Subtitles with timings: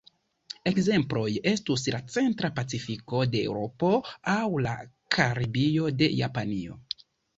[0.69, 3.91] Ekzemploj estus la Centra Pacifiko de Eŭropo
[4.37, 4.73] aŭ la
[5.17, 6.81] Karibio de Japanio.